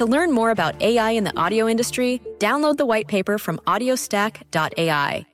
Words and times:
To 0.00 0.06
learn 0.06 0.32
more 0.32 0.50
about 0.50 0.80
AI 0.80 1.10
in 1.10 1.24
the 1.24 1.38
audio 1.38 1.68
industry, 1.68 2.22
download 2.38 2.78
the 2.78 2.86
white 2.86 3.06
paper 3.06 3.36
from 3.36 3.58
audiostack.ai. 3.66 5.26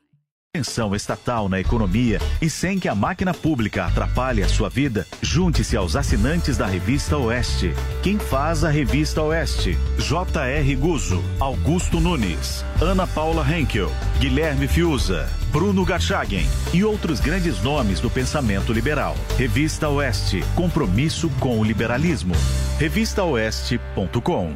Intervenção 0.53 0.93
estatal 0.93 1.49
na 1.49 1.61
economia 1.61 2.19
e 2.43 2.51
sem 2.51 2.81
que 2.81 2.89
a 2.89 2.95
máquina 2.95 3.33
pública 3.33 3.85
atrapalhe 3.85 4.43
a 4.43 4.49
sua 4.49 4.69
vida, 4.69 5.07
junte-se 5.23 5.77
aos 5.77 5.95
assinantes 5.95 6.57
da 6.57 6.67
Revista 6.67 7.17
Oeste. 7.17 7.75
Quem 8.03 8.19
faz 8.19 8.65
a 8.65 8.69
Revista 8.69 9.23
Oeste? 9.23 9.79
J.R. 9.99 10.75
Guzzo, 10.75 11.23
Augusto 11.39 12.01
Nunes, 12.01 12.65
Ana 12.81 13.07
Paula 13.07 13.45
Henkel, 13.49 13.93
Guilherme 14.19 14.67
Fiuza, 14.67 15.29
Bruno 15.53 15.85
Garchagen 15.85 16.49
e 16.75 16.83
outros 16.83 17.21
grandes 17.21 17.63
nomes 17.63 18.01
do 18.01 18.11
pensamento 18.11 18.73
liberal. 18.73 19.15
Revista 19.39 19.89
Oeste, 19.89 20.43
compromisso 20.57 21.31
com 21.39 21.61
o 21.61 21.63
liberalismo. 21.63 22.35
Revistaoeste.com 22.79 24.55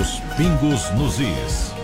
Os 0.00 0.18
pingos 0.36 0.90
nos 0.90 1.20
is. 1.20 1.77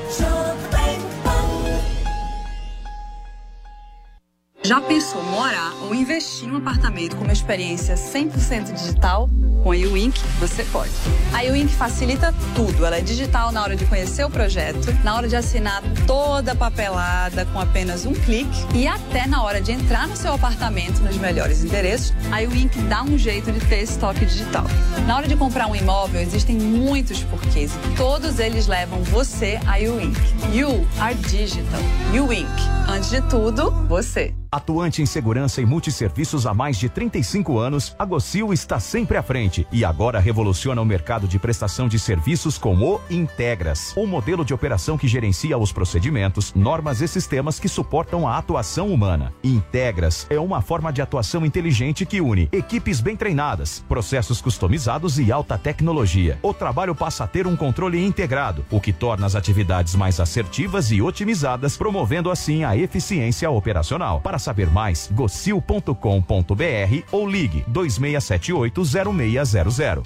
Investir 5.97 6.49
em 6.49 6.53
um 6.53 6.57
apartamento 6.57 7.17
com 7.17 7.25
uma 7.25 7.33
experiência 7.33 7.95
100% 7.95 8.73
digital? 8.73 9.29
Com 9.63 9.73
a 9.73 9.77
Uink, 9.77 10.21
você 10.39 10.63
pode. 10.65 10.91
A 11.33 11.51
Uink 11.51 11.73
facilita 11.73 12.35
tudo. 12.55 12.85
Ela 12.85 12.99
é 12.99 13.01
digital 13.01 13.51
na 13.51 13.63
hora 13.63 13.75
de 13.75 13.87
conhecer 13.87 14.23
o 14.25 14.29
projeto, 14.29 14.93
na 15.03 15.17
hora 15.17 15.27
de 15.27 15.37
assinar 15.37 15.83
toda 16.07 16.53
a 16.53 16.55
papelada 16.55 17.47
com 17.47 17.59
apenas 17.59 18.05
um 18.05 18.13
clique 18.13 18.59
e 18.75 18.87
até 18.87 19.27
na 19.27 19.43
hora 19.43 19.63
de 19.63 19.73
entrar 19.73 20.07
no 20.07 20.17
seu 20.17 20.35
apartamento 20.35 21.01
nos 21.01 21.17
melhores 21.17 21.65
endereços, 21.65 22.13
a 22.31 22.41
Uink 22.41 22.79
dá 22.83 23.03
um 23.03 23.17
jeito 23.17 23.51
de 23.51 23.61
ter 23.61 23.81
esse 23.81 23.99
toque 23.99 24.27
digital. 24.27 24.65
Na 25.07 25.17
hora 25.17 25.27
de 25.27 25.35
comprar 25.35 25.67
um 25.67 25.75
imóvel, 25.75 26.21
existem 26.21 26.57
muitos 26.57 27.23
porquês 27.25 27.73
todos 27.97 28.39
eles 28.39 28.67
levam 28.67 29.03
você 29.03 29.59
a 29.67 29.77
Uink. 29.79 30.19
You 30.53 30.87
are 31.01 31.15
digital. 31.15 31.81
Uink. 32.13 32.49
Antes 32.89 33.11
de 33.11 33.23
tudo, 33.23 33.71
você. 33.89 34.44
Atuante 34.55 35.03
em 35.03 35.07
segurança 35.07 35.61
e 35.61 35.67
multisserviços 35.67 36.47
há 36.47 36.55
mais 36.55 36.77
de 36.77 36.89
35 36.89 37.59
anos, 37.59 37.93
a 37.99 38.05
Gocil 38.05 38.53
está 38.53 38.79
sempre 38.79 39.17
à 39.17 39.23
frente 39.23 39.67
e 39.73 39.85
agora 39.85 40.21
revoluciona 40.21 40.81
o 40.81 40.85
mercado 40.85 41.27
de 41.27 41.41
prestação 41.41 41.89
de 41.89 41.99
serviços 41.99 42.57
com 42.57 42.77
o 42.77 43.01
Integras, 43.11 43.93
um 43.97 44.07
modelo 44.07 44.45
de 44.45 44.55
operação 44.55 44.97
que 44.97 45.09
gerencia 45.09 45.59
os 45.59 45.73
procedimentos, 45.73 46.55
normas 46.55 47.01
e 47.01 47.09
sistemas 47.09 47.59
que 47.59 47.69
suportam 47.69 48.29
a 48.29 48.39
atuação 48.39 48.93
humana. 48.93 49.35
Integras 49.43 50.25
é 50.31 50.39
uma 50.39 50.63
forma 50.63 50.93
de 50.93 51.03
atuação 51.03 51.45
inteligente 51.45 52.07
que 52.07 52.21
une 52.21 52.49
equipes 52.53 53.01
bem 53.01 53.17
treinadas, 53.17 53.85
processos 53.89 54.41
customizados 54.41 55.19
e 55.19 55.33
alta 55.33 55.59
tecnologia. 55.59 56.39
O 56.41 56.55
trabalho 56.55 56.95
passa 56.95 57.25
a 57.25 57.27
ter 57.27 57.45
um 57.45 57.57
controle 57.57 58.01
integrado, 58.01 58.65
o 58.71 58.81
que 58.81 58.93
torna 58.93 59.27
as 59.27 59.35
atividades 59.35 59.97
mais 59.97 60.21
assertivas 60.21 60.93
e 60.93 61.03
otimizadas, 61.03 61.77
promovendo 61.77 62.31
assim 62.31 62.63
a 62.63 62.77
eficiência 62.77 63.51
operacional. 63.51 64.21
Para 64.21 64.44
saber 64.45 64.71
mais, 64.71 65.11
gocil.com.br 65.13 67.03
ou 67.11 67.29
ligue 67.29 67.65
26780600. 67.69 70.05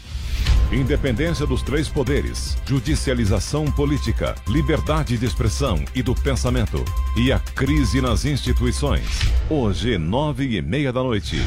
Independência 0.70 1.46
dos 1.46 1.62
três 1.62 1.88
poderes, 1.88 2.56
judicialização 2.66 3.64
política, 3.66 4.34
liberdade 4.46 5.16
de 5.16 5.24
expressão 5.24 5.82
e 5.94 6.02
do 6.02 6.14
pensamento 6.14 6.84
e 7.16 7.32
a 7.32 7.38
crise 7.38 8.02
nas 8.02 8.26
instituições. 8.26 9.06
Hoje, 9.48 9.96
nove 9.96 10.56
e 10.56 10.62
meia 10.62 10.92
da 10.92 11.02
noite. 11.02 11.38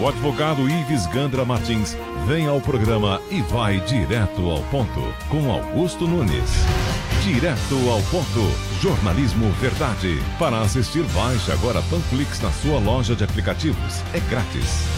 O 0.00 0.08
advogado 0.08 0.68
Ives 0.68 1.06
Gandra 1.06 1.44
Martins 1.44 1.96
vem 2.26 2.46
ao 2.46 2.60
programa 2.60 3.20
e 3.30 3.40
vai 3.42 3.80
direto 3.80 4.48
ao 4.48 4.62
ponto 4.64 5.00
com 5.28 5.50
Augusto 5.50 6.06
Nunes. 6.06 6.50
Direto 7.22 7.88
ao 7.88 8.02
ponto. 8.10 8.52
Jornalismo 8.80 9.48
Verdade. 9.52 10.20
Para 10.40 10.60
assistir, 10.60 11.04
baixe 11.14 11.52
agora 11.52 11.80
Panflix 11.82 12.40
na 12.40 12.50
sua 12.50 12.80
loja 12.80 13.14
de 13.14 13.22
aplicativos. 13.22 14.02
É 14.12 14.18
grátis. 14.28 14.88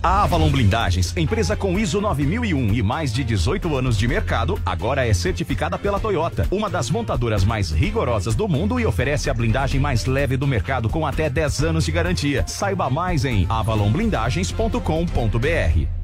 A 0.00 0.22
Avalon 0.22 0.50
Blindagens, 0.50 1.12
empresa 1.16 1.56
com 1.56 1.76
ISO 1.80 2.00
9001 2.00 2.74
e 2.74 2.80
mais 2.80 3.12
de 3.12 3.24
18 3.24 3.74
anos 3.74 3.98
de 3.98 4.06
mercado, 4.06 4.56
agora 4.64 5.04
é 5.04 5.12
certificada 5.12 5.76
pela 5.76 5.98
Toyota, 5.98 6.46
uma 6.48 6.70
das 6.70 6.88
montadoras 6.90 7.42
mais 7.42 7.72
rigorosas 7.72 8.36
do 8.36 8.46
mundo 8.46 8.78
e 8.78 8.86
oferece 8.86 9.28
a 9.28 9.34
blindagem 9.34 9.80
mais 9.80 10.06
leve 10.06 10.36
do 10.36 10.46
mercado 10.46 10.88
com 10.88 11.04
até 11.04 11.28
10 11.28 11.64
anos 11.64 11.86
de 11.86 11.90
garantia. 11.90 12.46
Saiba 12.46 12.88
mais 12.88 13.24
em 13.24 13.46
avalonblindagens.com.br. 13.48 16.03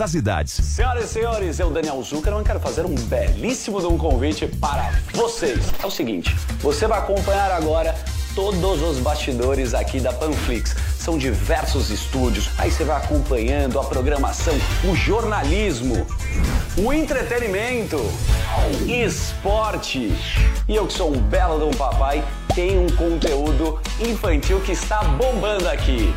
as 0.00 0.14
idades. 0.14 0.52
Senhoras 0.52 1.04
e 1.04 1.08
senhores, 1.08 1.58
eu, 1.58 1.70
Daniel 1.70 2.02
Zuckerman, 2.02 2.44
quero 2.44 2.60
fazer 2.60 2.86
um 2.86 2.94
belíssimo 2.94 3.80
um 3.86 3.98
convite 3.98 4.46
para 4.46 4.92
vocês. 5.12 5.72
É 5.82 5.86
o 5.86 5.90
seguinte, 5.90 6.34
você 6.60 6.86
vai 6.86 6.98
acompanhar 6.98 7.50
agora 7.50 7.94
todos 8.34 8.82
os 8.82 8.98
bastidores 8.98 9.74
aqui 9.74 10.00
da 10.00 10.12
Panflix. 10.12 10.74
São 10.98 11.18
diversos 11.18 11.90
estúdios, 11.90 12.50
aí 12.58 12.70
você 12.70 12.84
vai 12.84 12.96
acompanhando 12.96 13.78
a 13.78 13.84
programação, 13.84 14.54
o 14.84 14.94
jornalismo, 14.94 16.06
o 16.76 16.92
entretenimento, 16.92 17.98
esporte. 18.86 20.12
E 20.68 20.76
eu 20.76 20.86
que 20.86 20.92
sou 20.92 21.12
um 21.12 21.20
belo 21.20 21.58
de 21.58 21.64
um 21.64 21.78
papai, 21.78 22.24
tenho 22.54 22.82
um 22.82 22.90
conteúdo 22.90 23.80
infantil 24.00 24.60
que 24.60 24.72
está 24.72 25.02
bombando 25.02 25.68
aqui. 25.68 26.14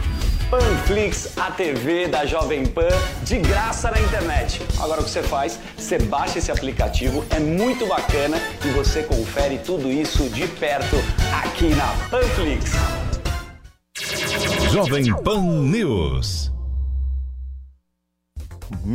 Panflix, 0.49 1.37
a 1.37 1.51
TV 1.51 2.07
da 2.07 2.25
Jovem 2.25 2.65
Pan, 2.65 2.87
de 3.23 3.37
graça 3.39 3.91
na 3.91 3.99
internet. 3.99 4.61
Agora 4.79 5.01
o 5.01 5.03
que 5.03 5.09
você 5.09 5.23
faz? 5.23 5.59
Você 5.75 5.97
baixa 5.97 6.39
esse 6.39 6.51
aplicativo, 6.51 7.25
é 7.29 7.39
muito 7.39 7.85
bacana 7.87 8.37
e 8.63 8.69
você 8.69 9.03
confere 9.03 9.57
tudo 9.57 9.91
isso 9.91 10.29
de 10.29 10.47
perto 10.47 10.95
aqui 11.43 11.69
na 11.75 11.87
Panflix. 12.09 12.71
Jovem 14.71 15.13
Pan 15.23 15.41
News. 15.41 16.52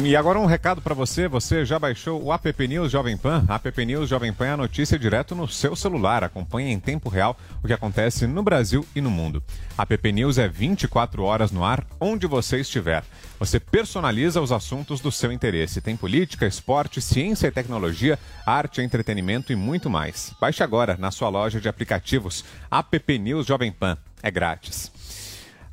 E 0.02 0.14
agora 0.16 0.38
um 0.38 0.46
recado 0.46 0.80
para 0.80 0.94
você. 0.94 1.28
Você 1.28 1.64
já 1.64 1.78
baixou 1.78 2.22
o 2.22 2.32
App 2.32 2.69
News 2.69 2.90
Jovem 2.90 3.16
Pan? 3.16 3.44
App 3.48 3.84
News 3.84 4.08
Jovem 4.08 4.32
Pan 4.32 4.46
é 4.46 4.50
a 4.50 4.56
notícia 4.56 4.98
direto 4.98 5.34
no 5.34 5.48
seu 5.48 5.75
celular. 5.75 6.22
Acompanhe 6.25 6.70
em 6.70 6.78
tempo 6.78 7.08
real 7.08 7.36
o 7.62 7.66
que 7.66 7.72
acontece 7.72 8.26
no 8.26 8.42
Brasil 8.42 8.86
e 8.94 9.00
no 9.00 9.10
mundo. 9.10 9.42
App 9.76 10.12
News 10.12 10.38
é 10.38 10.48
24 10.48 11.22
horas 11.22 11.50
no 11.50 11.64
ar, 11.64 11.84
onde 12.00 12.26
você 12.26 12.60
estiver. 12.60 13.02
Você 13.38 13.60
personaliza 13.60 14.40
os 14.40 14.52
assuntos 14.52 15.00
do 15.00 15.12
seu 15.12 15.30
interesse. 15.32 15.80
Tem 15.80 15.96
política, 15.96 16.46
esporte, 16.46 17.00
ciência 17.00 17.46
e 17.46 17.52
tecnologia, 17.52 18.19
arte, 18.44 18.80
entretenimento 18.80 19.52
e 19.52 19.56
muito 19.56 19.88
mais. 19.88 20.32
Baixe 20.40 20.62
agora 20.62 20.96
na 20.98 21.10
sua 21.10 21.28
loja 21.28 21.60
de 21.60 21.69
aplicativos 21.69 22.44
App 22.70 23.19
News 23.19 23.46
Jovem 23.46 23.72
Pan. 23.72 23.96
É 24.22 24.30
grátis. 24.30 24.97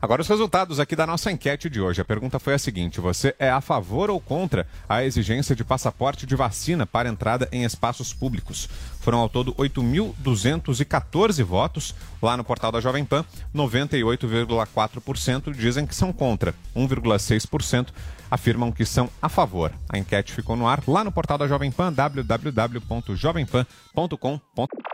Agora 0.05 0.21
os 0.21 0.27
resultados 0.27 0.79
aqui 0.79 0.95
da 0.95 1.07
nossa 1.07 1.31
enquete 1.31 1.67
de 1.67 1.81
hoje. 1.81 1.99
A 1.99 2.05
pergunta 2.05 2.37
foi 2.37 2.53
a 2.53 2.59
seguinte: 2.59 3.01
você 3.01 3.33
é 3.39 3.49
a 3.49 3.59
favor 3.59 4.11
ou 4.11 4.21
contra 4.21 4.67
a 4.87 5.03
exigência 5.03 5.55
de 5.55 5.63
passaporte 5.63 6.27
de 6.27 6.35
vacina 6.35 6.85
para 6.85 7.09
entrada 7.09 7.49
em 7.51 7.63
espaços 7.63 8.13
públicos? 8.13 8.69
Foram 8.99 9.17
ao 9.17 9.27
todo 9.27 9.51
8.214 9.55 11.43
votos 11.43 11.95
lá 12.21 12.37
no 12.37 12.43
portal 12.43 12.71
da 12.71 12.79
Jovem 12.79 13.03
Pan. 13.03 13.25
98,4% 13.55 15.55
dizem 15.55 15.87
que 15.87 15.95
são 15.95 16.13
contra. 16.13 16.53
1,6% 16.75 17.87
afirmam 18.29 18.71
que 18.71 18.85
são 18.85 19.09
a 19.19 19.27
favor. 19.27 19.73
A 19.89 19.97
enquete 19.97 20.33
ficou 20.33 20.55
no 20.55 20.67
ar 20.67 20.83
lá 20.87 21.03
no 21.03 21.11
portal 21.11 21.39
da 21.39 21.47
Jovem 21.47 21.71
Pan, 21.71 21.91
www.jovempan.com. 21.91 24.39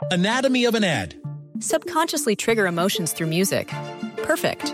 Anatomy 0.09 0.65
of 0.65 0.77
an 0.77 0.85
ad. 0.85 1.19
Subconsciously 1.59 2.37
trigger 2.37 2.65
emotions 2.65 3.11
through 3.11 3.29
music. 3.29 3.73
Perfect. 4.25 4.73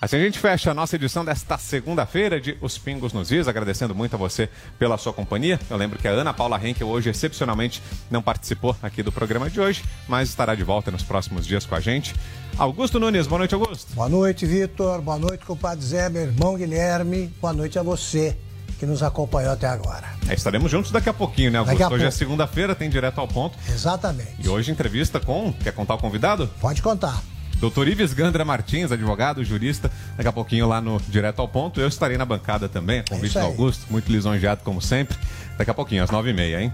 Assim 0.00 0.14
a 0.14 0.20
gente 0.20 0.38
fecha 0.38 0.70
a 0.70 0.74
nossa 0.74 0.94
edição 0.94 1.24
desta 1.24 1.58
segunda-feira 1.58 2.40
de 2.40 2.56
Os 2.60 2.78
Pingos 2.78 3.12
nos 3.12 3.32
Is, 3.32 3.48
agradecendo 3.48 3.96
muito 3.96 4.14
a 4.14 4.16
você 4.16 4.48
pela 4.78 4.96
sua 4.96 5.12
companhia. 5.12 5.58
Eu 5.68 5.76
lembro 5.76 5.98
que 5.98 6.06
a 6.06 6.12
Ana 6.12 6.32
Paula 6.32 6.56
Henkel 6.64 6.86
hoje 6.86 7.10
excepcionalmente 7.10 7.82
não 8.08 8.22
participou 8.22 8.76
aqui 8.80 9.02
do 9.02 9.10
programa 9.10 9.50
de 9.50 9.60
hoje, 9.60 9.82
mas 10.06 10.28
estará 10.28 10.54
de 10.54 10.62
volta 10.62 10.92
nos 10.92 11.02
próximos 11.02 11.44
dias 11.44 11.66
com 11.66 11.74
a 11.74 11.80
gente. 11.80 12.14
Augusto 12.56 13.00
Nunes, 13.00 13.26
boa 13.26 13.40
noite, 13.40 13.54
Augusto. 13.56 13.92
Boa 13.92 14.08
noite, 14.08 14.46
Vitor. 14.46 15.02
Boa 15.02 15.18
noite, 15.18 15.44
compadre 15.44 15.84
Zé, 15.84 16.08
meu 16.08 16.22
irmão 16.22 16.56
Guilherme. 16.56 17.34
Boa 17.40 17.52
noite 17.52 17.76
a 17.76 17.82
você 17.82 18.38
que 18.78 18.86
nos 18.86 19.02
acompanhou 19.02 19.52
até 19.52 19.66
agora. 19.66 20.06
É, 20.28 20.34
estaremos 20.34 20.70
juntos 20.70 20.92
daqui 20.92 21.08
a 21.08 21.12
pouquinho, 21.12 21.50
né, 21.50 21.58
Augusto? 21.58 21.92
Hoje 21.92 22.04
é 22.04 22.10
segunda-feira, 22.12 22.72
tem 22.72 22.88
direto 22.88 23.18
ao 23.18 23.26
ponto. 23.26 23.58
Exatamente. 23.68 24.36
E 24.38 24.48
hoje 24.48 24.70
entrevista 24.70 25.18
com. 25.18 25.52
Quer 25.54 25.72
contar 25.72 25.94
o 25.94 25.98
convidado? 25.98 26.48
Pode 26.60 26.82
contar. 26.82 27.20
Doutor 27.60 27.88
Ives 27.88 28.12
Gandra 28.12 28.44
Martins, 28.44 28.92
advogado, 28.92 29.42
jurista, 29.42 29.90
daqui 30.16 30.28
a 30.28 30.32
pouquinho 30.32 30.68
lá 30.68 30.80
no 30.80 31.00
Direto 31.08 31.40
ao 31.40 31.48
Ponto. 31.48 31.80
Eu 31.80 31.88
estarei 31.88 32.16
na 32.16 32.24
bancada 32.24 32.68
também, 32.68 33.02
convite 33.08 33.36
é 33.36 33.40
do 33.40 33.46
Augusto, 33.46 33.84
muito 33.90 34.10
lisonjeado 34.10 34.62
como 34.62 34.80
sempre. 34.80 35.16
Daqui 35.56 35.70
a 35.70 35.74
pouquinho, 35.74 36.04
às 36.04 36.10
nove 36.10 36.30
e 36.30 36.32
meia, 36.32 36.62
hein? 36.62 36.72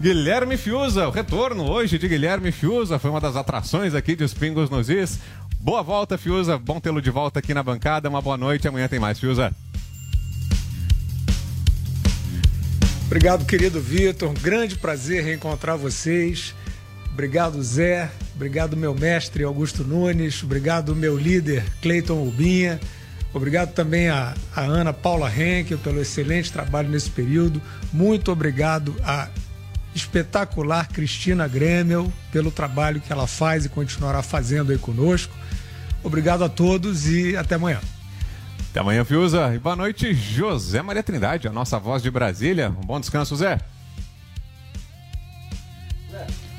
Guilherme 0.00 0.56
Fiuza, 0.56 1.06
o 1.06 1.10
retorno 1.10 1.70
hoje 1.70 1.98
de 1.98 2.08
Guilherme 2.08 2.50
Fiuza, 2.50 2.98
foi 2.98 3.10
uma 3.10 3.20
das 3.20 3.36
atrações 3.36 3.94
aqui 3.94 4.16
de 4.16 4.24
Os 4.24 4.34
Pingos 4.34 4.68
nos 4.70 4.88
Is. 4.88 5.20
Boa 5.60 5.82
volta, 5.82 6.18
Fiuza, 6.18 6.58
bom 6.58 6.80
tê-lo 6.80 7.00
de 7.00 7.10
volta 7.10 7.38
aqui 7.38 7.54
na 7.54 7.62
bancada, 7.62 8.08
uma 8.08 8.22
boa 8.22 8.36
noite, 8.36 8.66
amanhã 8.66 8.88
tem 8.88 8.98
mais, 8.98 9.20
Fiuza. 9.20 9.52
Obrigado, 13.06 13.46
querido 13.46 13.80
Vitor, 13.80 14.30
um 14.30 14.34
grande 14.34 14.76
prazer 14.76 15.24
reencontrar 15.24 15.78
vocês. 15.78 16.54
Obrigado, 17.18 17.60
Zé. 17.60 18.08
Obrigado, 18.36 18.76
meu 18.76 18.94
mestre 18.94 19.42
Augusto 19.42 19.82
Nunes. 19.82 20.40
Obrigado, 20.44 20.94
meu 20.94 21.18
líder 21.18 21.64
Cleiton 21.82 22.22
Rubinha. 22.22 22.78
Obrigado 23.34 23.72
também 23.72 24.08
a, 24.08 24.36
a 24.54 24.60
Ana 24.60 24.92
Paula 24.92 25.28
Henkel 25.28 25.78
pelo 25.78 26.00
excelente 26.00 26.52
trabalho 26.52 26.88
nesse 26.88 27.10
período. 27.10 27.60
Muito 27.92 28.30
obrigado 28.30 28.94
a 29.02 29.28
espetacular 29.92 30.86
Cristina 30.86 31.48
Grêmio 31.48 32.12
pelo 32.30 32.52
trabalho 32.52 33.00
que 33.00 33.12
ela 33.12 33.26
faz 33.26 33.64
e 33.64 33.68
continuará 33.68 34.22
fazendo 34.22 34.70
aí 34.70 34.78
conosco. 34.78 35.34
Obrigado 36.04 36.44
a 36.44 36.48
todos 36.48 37.08
e 37.08 37.36
até 37.36 37.56
amanhã. 37.56 37.80
Até 38.70 38.78
amanhã, 38.78 39.04
Fiuza. 39.04 39.52
E 39.52 39.58
boa 39.58 39.74
noite, 39.74 40.14
José 40.14 40.82
Maria 40.82 41.02
Trindade, 41.02 41.48
a 41.48 41.52
nossa 41.52 41.80
voz 41.80 42.00
de 42.00 42.12
Brasília. 42.12 42.68
Um 42.80 42.86
bom 42.86 43.00
descanso, 43.00 43.34
Zé. 43.34 43.58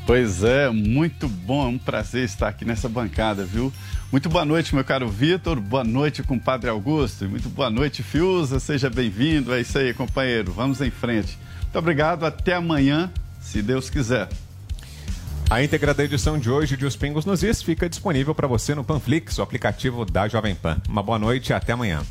Pois 0.10 0.44
é, 0.44 0.68
muito 0.72 1.28
bom, 1.30 1.66
é 1.66 1.68
um 1.68 1.78
prazer 1.78 2.24
estar 2.26 2.48
aqui 2.48 2.66
nessa 2.66 2.90
bancada, 2.90 3.46
viu? 3.46 3.72
Muito 4.12 4.28
boa 4.28 4.44
noite, 4.44 4.74
meu 4.74 4.84
caro 4.84 5.08
Vitor, 5.08 5.60
boa 5.60 5.84
noite, 5.84 6.24
compadre 6.24 6.68
Augusto, 6.68 7.26
e 7.26 7.28
muito 7.28 7.48
boa 7.48 7.70
noite, 7.70 8.02
Fiuza, 8.02 8.60
seja 8.60 8.90
bem-vindo, 8.90 9.54
é 9.54 9.62
isso 9.62 9.78
aí, 9.78 9.94
companheiro, 9.94 10.52
vamos 10.52 10.82
em 10.82 10.90
frente. 10.90 11.38
Muito 11.62 11.78
obrigado, 11.78 12.26
até 12.26 12.56
amanhã, 12.56 13.12
se 13.40 13.62
Deus 13.62 13.88
quiser. 13.88 14.28
A 15.48 15.62
íntegra 15.64 15.94
da 15.94 16.04
edição 16.04 16.40
de 16.40 16.50
hoje 16.50 16.76
de 16.76 16.88
Os 16.88 16.96
Pingos 16.96 17.24
nos 17.24 17.44
Is 17.44 17.62
fica 17.62 17.88
disponível 17.88 18.34
para 18.34 18.48
você 18.48 18.74
no 18.74 18.84
Panflix, 18.84 19.38
o 19.38 19.44
aplicativo 19.44 20.06
da 20.06 20.28
Jovem 20.28 20.56
Pan. 20.56 20.82
Uma 20.90 21.04
boa 21.04 21.20
noite 21.20 21.52
e 21.52 21.54
até 21.54 21.74
amanhã. 21.74 22.02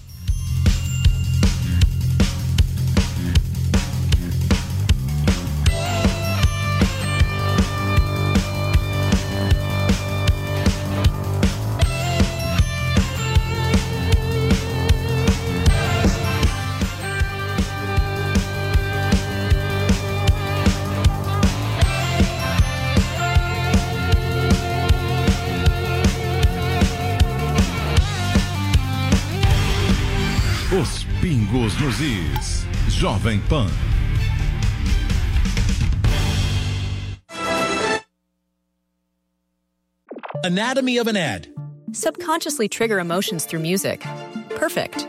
Nos 31.81 32.01
Is. 32.01 32.65
Jovem 32.89 33.41
Pan. 33.49 33.71
Anatomy 40.43 40.99
of 40.99 41.07
an 41.07 41.17
ad. 41.17 41.47
Subconsciously 41.93 42.69
trigger 42.69 42.99
emotions 42.99 43.45
through 43.45 43.61
music. 43.61 44.01
Perfect. 44.57 45.07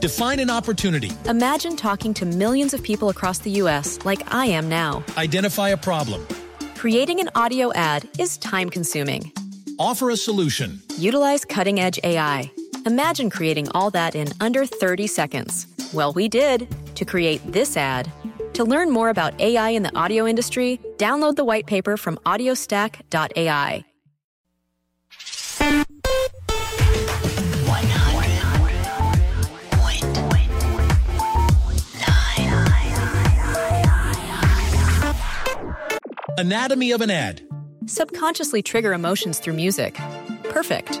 Define 0.00 0.40
an 0.40 0.48
opportunity. 0.48 1.10
Imagine 1.26 1.76
talking 1.76 2.14
to 2.14 2.24
millions 2.24 2.72
of 2.72 2.82
people 2.82 3.10
across 3.10 3.40
the 3.40 3.50
U.S. 3.62 3.98
like 4.06 4.32
I 4.32 4.46
am 4.46 4.68
now. 4.68 5.04
Identify 5.18 5.70
a 5.70 5.76
problem. 5.76 6.26
Creating 6.74 7.20
an 7.20 7.28
audio 7.34 7.70
ad 7.74 8.08
is 8.18 8.38
time 8.38 8.70
consuming. 8.70 9.30
Offer 9.78 10.10
a 10.10 10.16
solution. 10.16 10.80
Utilize 10.96 11.44
cutting 11.44 11.78
edge 11.78 12.00
AI. 12.02 12.50
Imagine 12.86 13.28
creating 13.28 13.68
all 13.72 13.90
that 13.90 14.14
in 14.14 14.28
under 14.40 14.64
30 14.64 15.06
seconds. 15.06 15.66
Well, 15.92 16.12
we 16.12 16.28
did 16.28 16.68
to 16.96 17.04
create 17.04 17.40
this 17.50 17.76
ad. 17.76 18.10
To 18.54 18.64
learn 18.64 18.90
more 18.90 19.08
about 19.08 19.40
AI 19.40 19.70
in 19.70 19.82
the 19.82 19.96
audio 19.96 20.26
industry, 20.26 20.80
download 20.96 21.36
the 21.36 21.44
white 21.44 21.66
paper 21.66 21.96
from 21.96 22.16
audiostack.ai. 22.26 23.84
Anatomy 36.38 36.92
of 36.92 37.00
an 37.00 37.10
ad. 37.10 37.42
Subconsciously 37.86 38.62
trigger 38.62 38.92
emotions 38.92 39.40
through 39.40 39.54
music. 39.54 39.98
Perfect. 40.44 41.00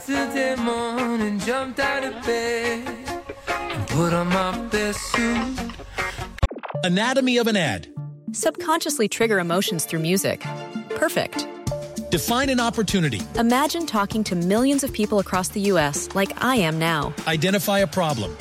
Saturday 0.00 0.60
morning, 0.62 1.38
jumped 1.40 1.78
out 1.78 2.02
of 2.02 2.14
bed 2.24 2.88
and 3.48 3.88
put 3.88 4.14
on 4.14 4.28
my 4.28 4.58
best 4.68 4.98
suit. 5.12 5.58
Anatomy 6.82 7.36
of 7.36 7.46
an 7.46 7.56
ad. 7.56 7.86
Subconsciously 8.32 9.08
trigger 9.08 9.38
emotions 9.38 9.84
through 9.84 9.98
music. 9.98 10.40
Perfect. 10.96 11.46
Define 12.10 12.48
an 12.48 12.60
opportunity. 12.60 13.20
Imagine 13.36 13.84
talking 13.84 14.24
to 14.24 14.34
millions 14.34 14.82
of 14.82 14.92
people 14.92 15.18
across 15.18 15.48
the 15.48 15.60
U.S. 15.72 16.08
like 16.14 16.42
I 16.42 16.56
am 16.56 16.78
now. 16.78 17.12
Identify 17.26 17.80
a 17.80 17.86
problem. 17.86 18.34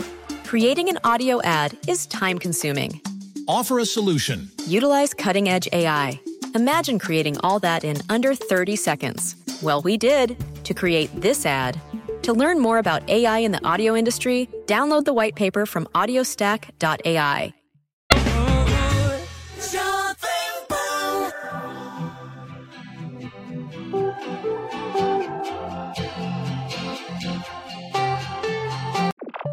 Creating 0.45 0.87
an 0.87 0.97
audio 1.03 1.41
ad 1.41 1.77
is 1.87 2.07
time 2.07 2.39
consuming. 2.39 3.01
Offer 3.49 3.79
a 3.79 3.85
solution. 3.85 4.49
Utilize 4.65 5.13
cutting 5.13 5.49
edge 5.49 5.67
AI. 5.73 6.19
Imagine 6.55 6.99
creating 6.99 7.37
all 7.41 7.59
that 7.59 7.83
in 7.83 7.97
under 8.09 8.33
30 8.33 8.75
seconds. 8.75 9.35
Well, 9.61 9.81
we 9.81 9.97
did 9.97 10.37
to 10.69 10.75
create 10.75 11.09
this 11.19 11.47
ad. 11.47 11.81
To 12.21 12.31
learn 12.31 12.59
more 12.59 12.77
about 12.77 13.09
AI 13.09 13.39
in 13.39 13.51
the 13.51 13.65
audio 13.65 13.95
industry, 13.95 14.47
download 14.67 15.03
the 15.03 15.13
white 15.13 15.35
paper 15.35 15.65
from 15.65 15.87
audiostack.ai. 15.95 17.53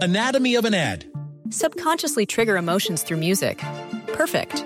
Anatomy 0.02 0.54
of 0.54 0.66
an 0.66 0.75
ad. 0.75 1.06
Subconsciously 1.49 2.26
trigger 2.26 2.58
emotions 2.58 3.02
through 3.02 3.16
music. 3.16 3.62
Perfect. 4.08 4.65